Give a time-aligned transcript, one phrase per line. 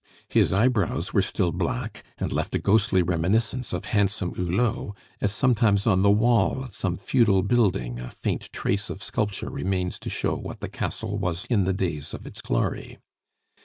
[0.29, 5.85] His eyebrows were still black, and left a ghostly reminiscence of Handsome Hulot, as sometimes
[5.85, 10.33] on the wall of some feudal building a faint trace of sculpture remains to show
[10.35, 12.97] what the castle was in the days of its glory.